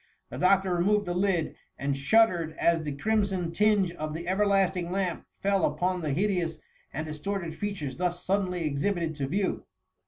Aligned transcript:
The 0.31 0.39
doctor 0.39 0.73
removed 0.73 1.05
the 1.05 1.13
lid, 1.13 1.55
and 1.77 1.95
shuddered 1.95 2.53
as 2.57 2.81
the 2.81 2.91
crimson 2.91 3.51
tinge 3.51 3.91
of 3.91 4.15
the 4.15 4.27
everlasting 4.27 4.89
lamp 4.91 5.27
fell 5.37 5.63
upon 5.63 6.01
the 6.01 6.11
hideous 6.11 6.57
and 6.91 7.05
distorted 7.05 7.53
features 7.53 7.97
thus 7.97 8.25
suddenly 8.25 8.63
exhibited 8.65 9.13
to 9.17 9.27
view. 9.27 9.67